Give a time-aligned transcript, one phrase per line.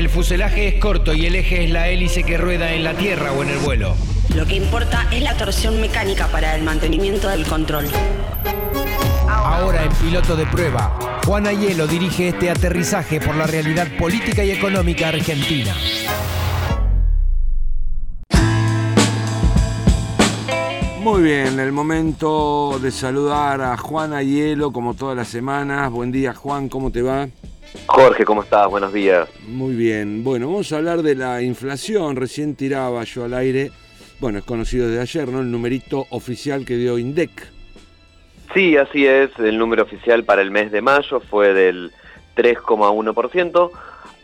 [0.00, 3.32] El fuselaje es corto y el eje es la hélice que rueda en la tierra
[3.32, 3.94] o en el vuelo.
[4.34, 7.84] Lo que importa es la torsión mecánica para el mantenimiento del control.
[9.28, 14.52] Ahora en piloto de prueba, Juan Ayelo dirige este aterrizaje por la realidad política y
[14.52, 15.74] económica argentina.
[21.02, 25.90] Muy bien, el momento de saludar a Juan Ayelo como todas las semanas.
[25.90, 27.28] Buen día Juan, ¿cómo te va?
[27.86, 28.68] Jorge, ¿cómo estás?
[28.68, 29.28] Buenos días.
[29.46, 32.16] Muy bien, bueno, vamos a hablar de la inflación.
[32.16, 33.70] Recién tiraba yo al aire,
[34.20, 35.40] bueno, es conocido desde ayer, ¿no?
[35.40, 37.30] El numerito oficial que dio INDEC.
[38.54, 41.92] Sí, así es, el número oficial para el mes de mayo fue del
[42.36, 43.70] 3,1%,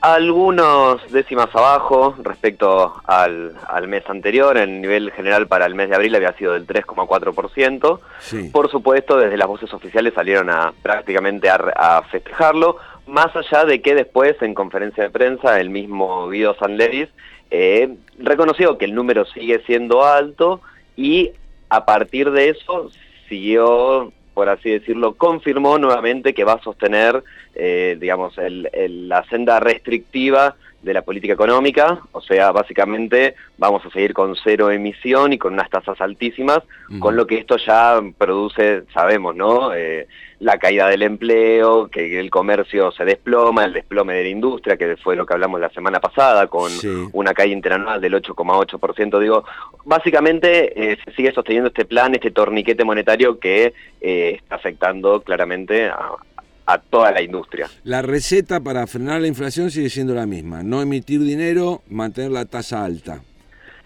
[0.01, 3.55] algunos décimas abajo respecto al,
[3.89, 8.01] mes anterior, el nivel general para el mes de abril había sido del 3,4%.
[8.21, 8.51] Sí.
[8.51, 13.81] Por supuesto, desde las voces oficiales salieron a prácticamente a, a, festejarlo, más allá de
[13.81, 17.09] que después en conferencia de prensa el mismo Guido Sanleris
[17.51, 20.61] eh, reconoció que el número sigue siendo alto
[20.97, 21.31] y
[21.69, 22.91] a partir de eso
[23.29, 27.23] siguió, por así decirlo, confirmó nuevamente que va a sostener,
[27.57, 33.85] eh, digamos, el, el, la senda restrictiva de la política económica, o sea, básicamente vamos
[33.85, 36.99] a seguir con cero emisión y con unas tasas altísimas, uh -huh.
[37.01, 39.75] con lo que esto ya produce, sabemos, ¿no?
[39.75, 40.07] Eh,
[40.39, 44.97] la caída del empleo, que el comercio se desploma, el desplome de la industria, que
[44.99, 46.89] fue lo que hablamos la semana pasada, con Sí.
[47.15, 49.19] una caída interanual del 8,8%.
[49.19, 49.45] Digo,
[49.85, 55.87] básicamente eh, se sigue sosteniendo este plan, este torniquete monetario que eh, está afectando claramente
[55.89, 55.99] a,
[56.67, 57.69] a toda la industria.
[57.85, 62.45] La receta para frenar la inflación sigue siendo la misma, no emitir dinero, mantener la
[62.45, 63.23] tasa alta.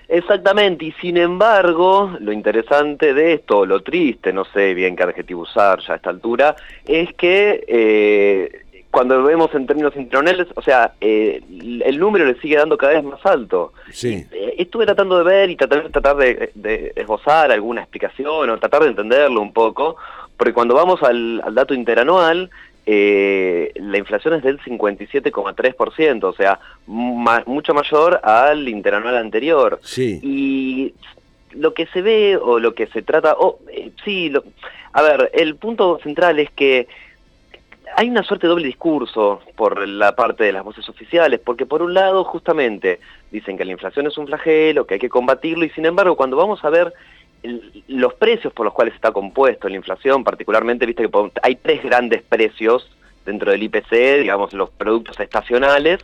[0.09, 5.43] Exactamente, y sin embargo, lo interesante de esto, lo triste, no sé bien qué adjetivo
[5.43, 10.63] usar ya a esta altura, es que eh, cuando lo vemos en términos intronales, o
[10.63, 11.41] sea, eh,
[11.85, 13.73] el número le sigue dando cada vez más alto.
[13.93, 14.27] Sí.
[14.33, 18.83] Eh, estuve tratando de ver y tratar, tratar de, de, esbozar alguna explicación o tratar
[18.83, 19.97] de entenderlo un poco,
[20.37, 22.51] porque cuando vamos al, al dato interanual,
[22.87, 29.81] eh, la inflación es del 57,3%, o sea, ma mucho mayor al interanual anterior.
[29.83, 30.21] Sí.
[30.23, 30.95] Y
[31.53, 34.45] lo que se ve o lo que se trata, oh, eh, sí, lo,
[34.93, 36.89] a ver, el punto central es que
[37.97, 41.83] hay una suerte de doble discurso por la parte de las voces oficiales, porque por
[41.83, 45.71] un lado justamente dicen que la inflación es un flagelo, que hay que combatirlo, y
[45.71, 46.93] sin embargo cuando vamos a ver
[47.89, 52.23] los precios por los cuales está compuesto la inflación, particularmente, viste que hay tres grandes
[52.23, 52.91] precios
[53.25, 56.01] dentro del IPC, digamos los productos estacionales,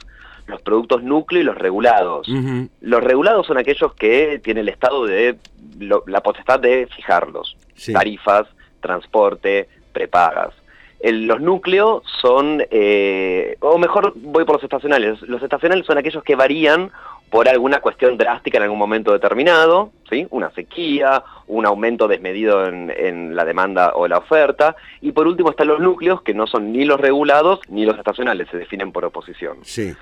[0.47, 2.29] los productos núcleo y los regulados.
[2.29, 2.69] Uh -huh.
[2.81, 5.37] Los regulados son aquellos que tiene el Estado de
[5.79, 7.93] lo, la potestad de fijarlos, Sí.
[7.93, 8.47] tarifas,
[8.81, 10.55] transporte, prepagas.
[11.01, 16.23] El- los núcleos son, eh, o mejor voy por los estacionales, los estacionales son aquellos
[16.23, 16.91] que varían
[17.31, 20.27] por alguna cuestión drástica en algún momento determinado, ¿sí?
[20.31, 25.51] una sequía, un aumento desmedido en, en la demanda o la oferta, y por último
[25.51, 29.05] están los núcleos que no son ni los regulados ni los estacionales, se definen por
[29.05, 29.59] oposición.
[29.63, 29.95] Sí.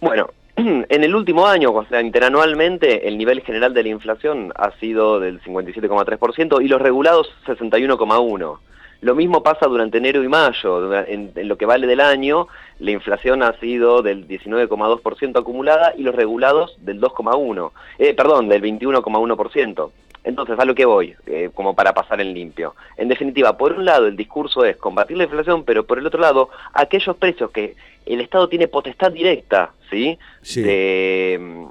[0.00, 4.70] Bueno, en el último año, o sea, interanualmente, el nivel general de la inflación ha
[4.78, 8.58] sido del 57,3% y los regulados 61,1%.
[9.04, 10.94] Lo mismo pasa durante enero y mayo.
[11.04, 12.48] En, en lo que vale del año,
[12.78, 17.70] la inflación ha sido del 19,2% acumulada y los regulados del 2,1%.
[17.98, 19.90] Eh, perdón, del 21,1%.
[20.24, 22.76] Entonces, a lo que voy, eh, como para pasar en limpio.
[22.96, 26.20] En definitiva, por un lado el discurso es combatir la inflación, pero por el otro
[26.20, 27.74] lado, aquellos precios que
[28.06, 30.18] el Estado tiene potestad directa, ¿sí?
[30.40, 30.62] Sí.
[30.62, 31.66] De,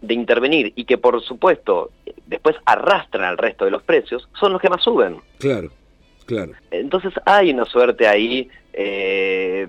[0.00, 1.92] de intervenir y que por supuesto
[2.26, 5.18] después arrastran al resto de los precios, son los que más suben.
[5.38, 5.70] Claro,
[6.34, 6.52] claro.
[6.70, 9.66] Entonces hay una suerte ahí eh,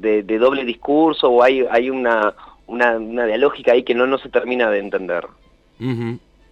[0.00, 2.34] de, de doble discurso o hay, hay una,
[2.66, 5.24] una, una dialógica ahí que no, no se termina de entender.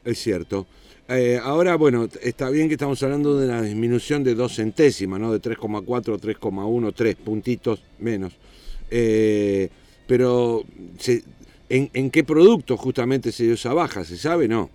[0.05, 0.67] Es cierto.
[1.09, 5.33] Eh, ahora, bueno, está bien que estamos hablando de una disminución de dos centésimas, ¿no?
[5.33, 5.85] De 3,4,
[6.21, 8.33] 3,1, 3 puntitos menos.
[8.91, 9.69] Eh,
[10.07, 10.63] pero,
[10.99, 11.23] se-
[11.69, 14.05] ¿en, en qué producto justamente se dio esa baja?
[14.05, 14.49] ¿Se sabe?
[14.49, 14.71] No.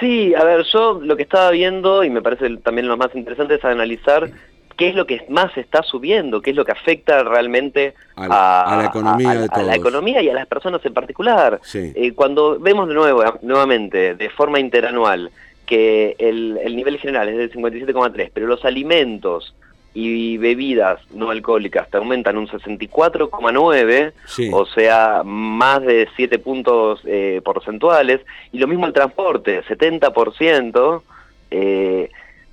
[0.00, 3.54] Sí, a ver, yo lo que estaba viendo, y me parece también lo más interesante,
[3.54, 4.30] es analizar
[4.76, 8.60] qué es lo que más está subiendo, qué es lo que afecta realmente A la-
[8.62, 11.58] a la economía a- de a la economía y a las personas en particular.
[11.64, 11.92] Sí.
[11.96, 15.30] Eh, cuando vemos de nuevo, nuevamente, de forma interanual,
[15.66, 19.54] que el, el nivel general es del 57,3, pero los alimentos
[19.94, 24.50] y bebidas no alcohólicas te aumentan un 64,9, Sí.
[24.52, 28.20] o sea, más de 7 puntos eh, porcentuales,
[28.52, 31.02] y lo mismo el transporte, 70%,
[31.50, 32.10] eh,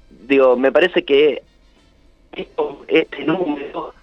[0.10, 1.44] digo, me parece que
[2.32, 3.94] esto, este número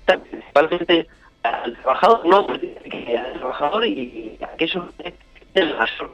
[0.00, 1.06] está principalmente
[1.42, 5.12] al trabajador no eh, al trabajador y aquellos que
[5.52, 6.10] tienen mayor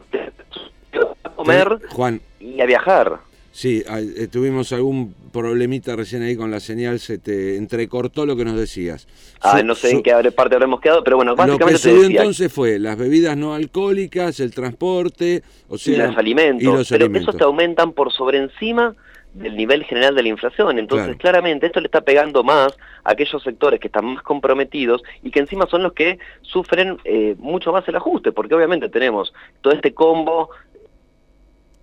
[1.25, 3.19] a comer Juan, y a viajar.
[3.59, 8.37] Sí, ah, eh, tuvimos algún problemita recién ahí con la señal, se te entrecortó lo
[8.37, 9.09] que nos decías.
[9.41, 12.21] Ah, no sé en qué parte habremos quedado, pero bueno, Lo que básicamente subió decía,
[12.21, 16.89] entonces fue las bebidas no alcohólicas, el transporte, o y sea, los alimentos, y los
[16.89, 17.31] pero alimentos.
[17.31, 18.95] esos te aumentan por sobre encima
[19.35, 20.79] del nivel general de la inflación.
[20.79, 21.19] Entonces, Claro.
[21.19, 22.69] claramente, esto le está pegando más
[23.03, 27.35] a aquellos sectores que están más comprometidos y que encima son los que sufren eh,
[27.41, 30.51] mucho más el ajuste, porque obviamente tenemos todo este combo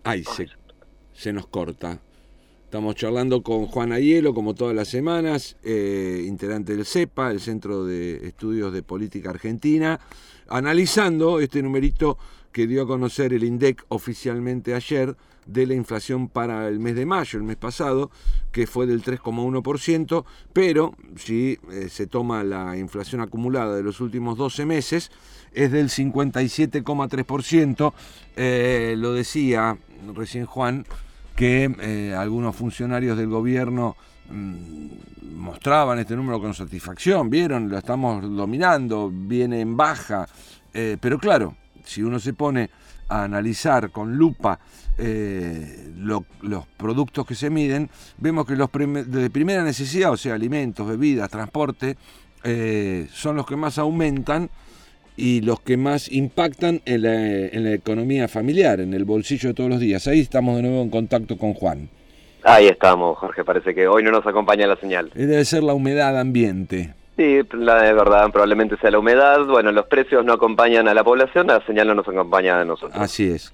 [0.05, 0.47] Ay, se,
[1.15, 1.99] se nos corta.
[2.65, 7.85] Estamos charlando con Juan Ayelo, como todas las semanas, eh, integrante del CEPA, el Centro
[7.85, 9.99] de Estudios de Política Argentina,
[10.47, 12.17] analizando este numerito
[12.51, 15.15] que dio a conocer el INDEC oficialmente ayer
[15.45, 18.09] de la inflación para el mes de mayo, el mes pasado,
[18.51, 24.37] que fue del 3,1%, pero si eh, se toma la inflación acumulada de los últimos
[24.37, 25.11] 12 meses,
[25.53, 27.93] es del 57,3%.
[28.35, 29.77] Eh, lo decía
[30.13, 30.85] recién Juan,
[31.35, 33.95] que eh, algunos funcionarios del gobierno
[34.29, 40.27] mm, mostraban este número con satisfacción, vieron, lo estamos dominando, viene en baja,
[40.73, 42.69] eh, pero claro, si uno se pone
[43.09, 44.59] a analizar con lupa
[44.97, 50.33] eh, lo- los productos que se miden, vemos que los de primera necesidad, o sea,
[50.35, 51.97] alimentos, bebidas, transporte,
[53.11, 54.49] son los que más aumentan
[55.17, 59.53] y los que más impactan en la, en la economía familiar, en el bolsillo de
[59.55, 60.07] todos los días.
[60.07, 61.89] Ahí estamos de nuevo en contacto con Juan.
[62.43, 65.11] Ahí estamos, Jorge, parece que hoy no nos acompaña la señal.
[65.15, 66.93] Eh, Debe ser la humedad ambiente.
[67.17, 69.45] Sí, la de verdad, probablemente sea la humedad.
[69.45, 72.91] Bueno, los precios no acompañan a la población, la señal no nos acompaña a nosotros.
[73.01, 73.51] Así es.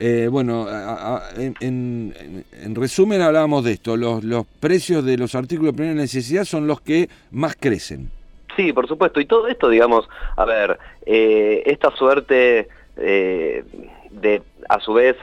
[0.00, 3.96] Eh, bueno, a- a- en, en- en resumen hablábamos de esto.
[3.96, 8.10] Los, los precios de los artículos de primera necesidad son los que más crecen.
[8.56, 9.20] Sí, por supuesto.
[9.20, 13.64] Y todo esto, digamos, a ver, eh, esta suerte eh,
[14.10, 15.16] de, a su vez,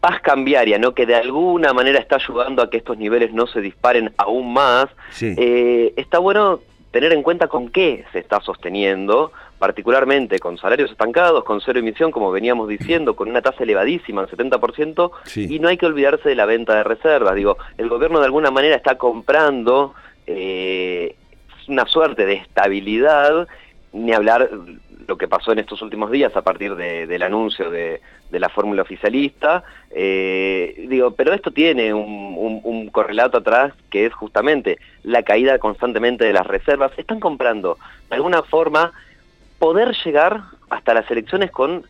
[0.00, 0.94] paz cambiaria, ¿no?
[0.94, 4.86] Que de alguna manera está ayudando a que estos niveles no se disparen aún más.
[5.10, 5.34] Sí.
[5.36, 11.42] Eh, está bueno tener en cuenta con qué se está sosteniendo, particularmente con salarios estancados,
[11.42, 15.48] con cero emisión, como veníamos diciendo, con una tasa elevadísima, el 70%, Sí.
[15.50, 17.34] y no hay que olvidarse de la venta de reservas.
[17.34, 19.94] Digo, el gobierno de alguna manera está comprando
[20.26, 21.16] eh,
[21.68, 23.46] una suerte de estabilidad,
[23.92, 24.50] ni hablar
[25.06, 28.00] lo que pasó en estos últimos días a partir de- del anuncio de,
[28.30, 29.62] la fórmula oficialista.
[29.92, 36.32] Eh, digo, pero esto tiene un correlato atrás que es justamente la caída constantemente de
[36.32, 36.90] las reservas.
[36.96, 37.78] Están comprando,
[38.08, 38.90] de alguna forma,
[39.60, 41.86] poder llegar hasta las elecciones con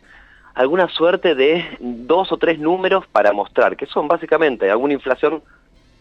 [0.55, 5.43] alguna suerte de dos o tres números para mostrar, que son básicamente alguna inflación,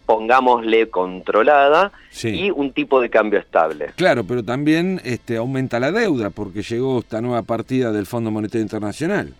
[0.05, 2.29] pongámosle, controlada Sí.
[2.45, 3.87] y un tipo de cambio estable.
[3.95, 8.61] Claro, pero también este, aumenta la deuda porque llegó esta nueva partida del Fondo Monetario
[8.61, 9.33] Internacional.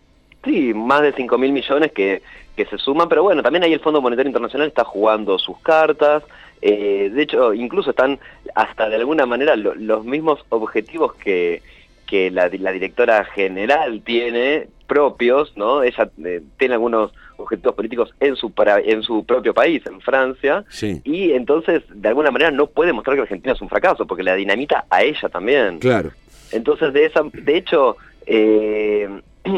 [0.44, 2.22] Sí, más de 5 mil millones que,
[2.56, 6.24] que se suman, pero bueno, también ahí el Fondo Monetario Internacional está jugando sus cartas,
[6.62, 8.20] eh, de hecho, incluso están
[8.56, 11.62] hasta de alguna manera lo- los mismos objetivos que,
[12.08, 15.84] que la, la directora general tiene propios, ¿no?
[15.84, 20.64] Ella eh, tiene algunos objetivos políticos en su, para- en su propio país, en Francia,
[20.70, 24.24] Sí, y entonces de alguna manera no puede mostrar que Argentina es un fracaso, porque
[24.24, 25.80] la dinamita a ella también.
[25.80, 26.12] claro.
[26.52, 27.98] Entonces, de esa, de hecho,
[28.28, 29.10] eh,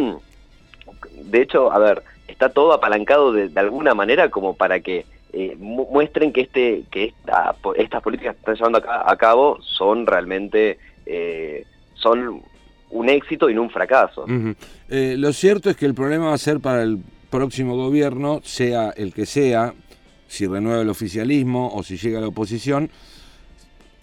[1.24, 5.56] de hecho, a ver, está todo apalancado de, de alguna manera como para que eh,
[5.60, 9.60] mu- muestren que este, que esta, estas políticas que están llevando a, ca- a cabo
[9.62, 12.42] son realmente, eh, son
[12.92, 14.26] un éxito y no un fracaso.
[14.90, 17.00] Eh, lo cierto es que el problema va a ser para el
[17.36, 19.74] próximo gobierno, sea el que sea,
[20.27, 22.89] si renueva el oficialismo o si llega la oposición,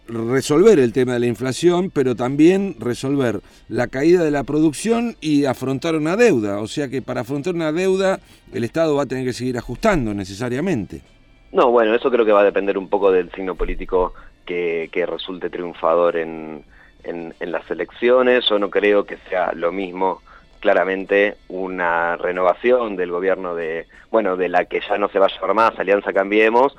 [0.06, 5.46] resolver el tema de la inflación, pero también resolver la caída de la producción y
[5.46, 6.60] afrontar una deuda.
[6.60, 8.20] O sea que para afrontar una deuda
[8.52, 11.00] el Estado va a tener que seguir ajustando necesariamente.
[11.52, 15.06] No, bueno, eso creo que va a depender un poco del signo político que, que
[15.06, 16.64] resulte triunfador en,
[17.04, 18.44] en, en las elecciones.
[18.48, 20.20] Yo no creo que sea lo mismo
[20.66, 25.28] claramente una renovación del gobierno de, bueno, de la que ya no se va a
[25.28, 26.74] llamar más Alianza Cambiemos,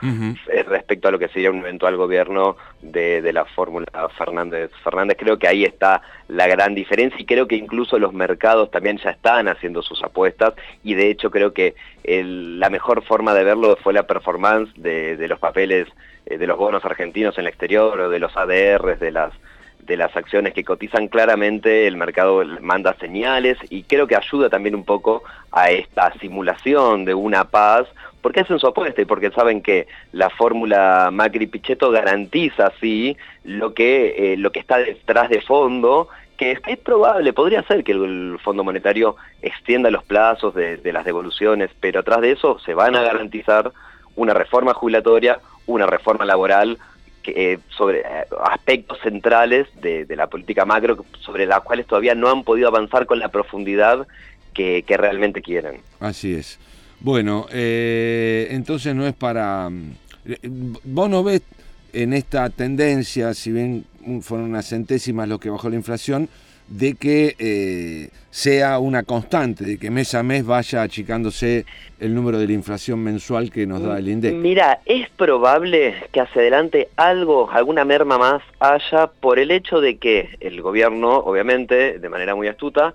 [0.47, 3.85] eh, respecto a lo que sería un eventual gobierno de, de la fórmula
[4.17, 4.71] Fernández.
[4.85, 8.97] Fernández creo que ahí está la gran diferencia y creo que incluso los mercados también
[8.99, 11.75] ya están haciendo sus apuestas y de hecho creo que
[12.05, 15.87] el- la mejor forma de verlo fue la performance de, de los papeles
[16.25, 19.33] eh, de los bonos argentinos en el exterior o de los ADRs de las
[19.85, 24.75] de las acciones que cotizan claramente, el mercado manda señales y creo que ayuda también
[24.75, 27.87] un poco a esta simulación de una paz,
[28.21, 34.33] porque hacen su apuesta y porque saben que la fórmula Macri-Pichetto garantiza, sí, lo que,
[34.33, 38.63] eh, lo que está detrás de fondo, que es, probable, podría ser que el, Fondo
[38.63, 43.71] Monetario extienda los plazos de, las devoluciones, pero atrás de eso se van a garantizar
[44.15, 46.79] una reforma jubilatoria, una reforma laboral,
[47.25, 52.43] eh, sobre eh, aspectos centrales de, la política macro sobre las cuales todavía no han
[52.43, 54.07] podido avanzar con la profundidad
[54.53, 55.81] que, realmente quieren.
[55.99, 56.59] Así es.
[56.99, 59.69] Bueno, eh, entonces no es para...
[60.83, 61.41] Vos no ves
[61.91, 63.85] en esta tendencia, si bien
[64.21, 66.29] fueron unas centésimas lo que bajó la inflación,
[66.67, 71.65] de que eh, sea una constante, de que mes a mes vaya achicándose
[71.99, 74.33] el número de la inflación mensual que nos da el INDEC.
[74.33, 79.97] Mira, es probable que hacia adelante algo, alguna merma más haya por el hecho de
[79.97, 82.93] que el gobierno, obviamente, de manera muy astuta,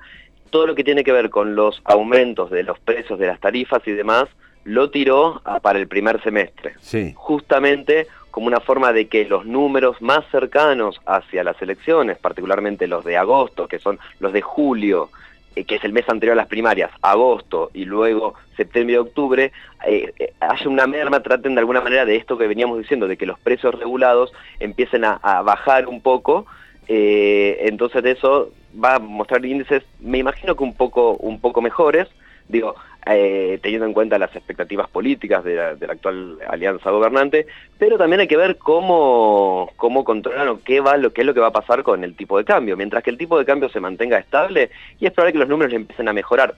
[0.51, 3.83] todo lo que tiene que ver con los aumentos de los precios de las tarifas
[3.87, 4.25] y demás,
[4.65, 6.75] lo tiró para el primer semestre.
[6.81, 7.13] Sí.
[7.17, 13.05] Justamente como una forma de que los números más cercanos hacia las elecciones, particularmente los
[13.05, 15.11] de agosto, que son los de julio,
[15.57, 19.53] eh, que es el mes anterior a las primarias, agosto y luego septiembre y octubre,
[19.87, 23.17] eh, eh, haya una merma, traten de alguna manera de esto que veníamos diciendo, de
[23.17, 26.47] que los precios regulados empiecen a, bajar un poco,
[26.87, 32.09] entonces de eso va a mostrar índices, me imagino que un poco, un poco mejores,
[32.49, 37.47] digo, eh, teniendo en cuenta las expectativas políticas de la, actual alianza gobernante,
[37.79, 41.33] pero también hay que ver cómo, cómo controlan o qué, va, lo, qué es lo
[41.33, 42.77] que va a pasar con el tipo de cambio.
[42.77, 45.73] Mientras que el tipo de cambio se mantenga estable, y es probable que los números
[45.73, 46.57] empiecen a mejorar.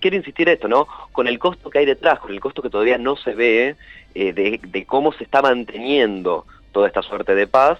[0.00, 0.86] quiero insistir esto, ¿no?
[1.12, 3.76] Con el costo que hay detrás, con el costo que todavía no se ve
[4.14, 7.78] eh, de, cómo se está manteniendo toda esta suerte de paz.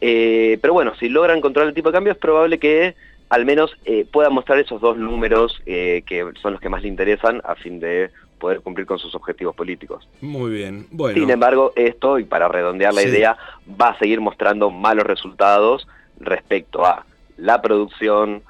[0.00, 2.94] Eh, pero bueno, si logran controlar el tipo de cambio, es probable que
[3.30, 6.88] al menos eh, pueda mostrar esos dos números eh, que son los que más le
[6.88, 10.08] interesan a fin de poder cumplir con sus objetivos políticos.
[10.20, 11.14] Muy bien, bueno.
[11.14, 13.36] Sin embargo, esto, y para redondear la idea,
[13.80, 15.86] va a seguir mostrando malos resultados
[16.18, 17.06] respecto a
[17.36, 18.42] la producción,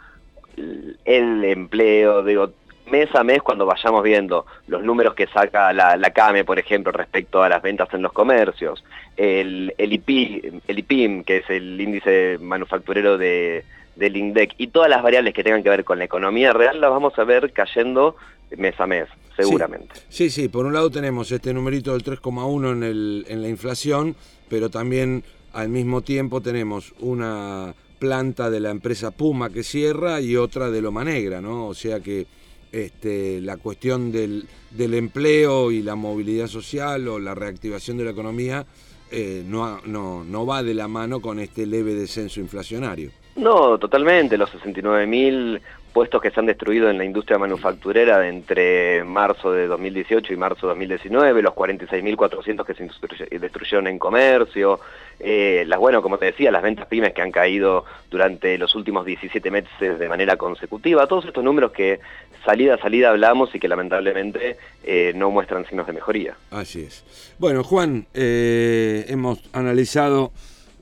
[1.04, 2.52] el empleo, digo,
[2.90, 6.90] mes a mes cuando vayamos viendo los números que saca la, la, CAME, por ejemplo,
[6.90, 8.82] respecto a las ventas en los comercios,
[9.16, 13.64] el, el, el IPIM, que es el índice manufacturero de,
[14.00, 16.90] del INDEC y todas las variables que tengan que ver con la economía real las
[16.90, 18.16] vamos a ver cayendo
[18.56, 19.94] mes a mes, seguramente.
[20.08, 24.16] Sí, sí, por un lado tenemos este numerito del 3,1 en, en la inflación,
[24.48, 30.34] pero también al mismo tiempo tenemos una planta de la empresa Puma que cierra y
[30.34, 31.66] otra de Loma Negra, ¿no?
[31.66, 32.26] O sea que
[32.72, 38.10] este, la cuestión del, del empleo y la movilidad social o la reactivación de la
[38.10, 38.64] economía
[39.10, 43.10] eh, no, no, no va de la mano con este leve descenso inflacionario.
[43.40, 44.36] No, totalmente.
[44.36, 45.60] Los 69.000
[45.92, 50.66] puestos que se han destruido en la industria manufacturera entre marzo de 2018 y marzo
[50.66, 52.74] de 2019, los 46.400 que
[53.16, 54.80] se destruyeron en comercio,
[55.18, 59.04] eh, las, bueno, como te decía, las ventas pymes que han caído durante los últimos
[59.04, 62.00] 17 meses de manera consecutiva, todos estos números que
[62.44, 66.36] salida a salida hablamos y que lamentablemente eh, no muestran signos de mejoría.
[66.50, 67.04] Así es.
[67.38, 70.32] Bueno, Juan, eh, hemos analizado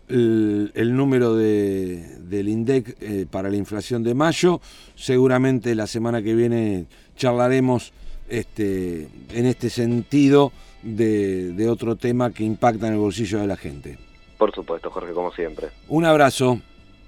[0.08, 4.60] el, número de, del INDEC eh, para la inflación de mayo.
[4.94, 6.86] Seguramente la semana que viene
[7.16, 7.92] charlaremos
[8.28, 13.98] este, en este sentido de, otro tema que impacta en el bolsillo de la gente.
[14.36, 15.68] Por supuesto, Jorge, como siempre.
[15.88, 16.60] Un abrazo.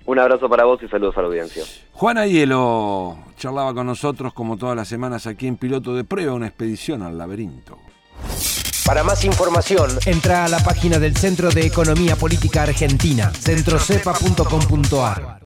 [0.07, 1.63] Un abrazo para vos y saludos a la audiencia.
[1.93, 6.49] Juana Hielo charlaba con nosotros como todas las semanas aquí en Piloto de Prueba, una
[6.49, 7.79] expedición al laberinto.
[8.91, 15.39] Para más información, entra a la página del Centro de Economía Política Argentina, centrocepa.com.ar.